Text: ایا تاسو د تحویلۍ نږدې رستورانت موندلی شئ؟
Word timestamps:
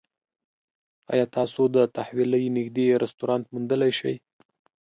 ایا 1.11 1.25
تاسو 1.35 1.61
د 1.75 1.77
تحویلۍ 1.95 2.45
نږدې 2.57 2.85
رستورانت 3.03 3.45
موندلی 3.53 3.91
شئ؟ 3.99 4.15